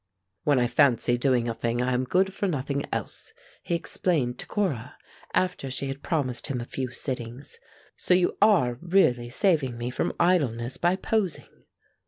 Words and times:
"When 0.45 0.57
I 0.57 0.65
fancy 0.65 1.15
doing 1.15 1.47
a 1.47 1.53
thing 1.53 1.79
I 1.79 1.93
am 1.93 2.05
good 2.05 2.33
for 2.33 2.47
nothing 2.47 2.83
else," 2.91 3.33
he 3.61 3.75
explained 3.75 4.39
to 4.39 4.47
Cora, 4.47 4.97
after 5.35 5.69
she 5.69 5.89
had 5.89 6.01
promised 6.01 6.47
him 6.47 6.59
a 6.59 6.65
few 6.65 6.91
sittings. 6.91 7.59
"So 7.97 8.15
you 8.15 8.35
are 8.41 8.79
really 8.81 9.29
saving 9.29 9.77
me 9.77 9.91
from 9.91 10.13
idleness 10.19 10.77
by 10.77 10.95
posing." 10.95 11.65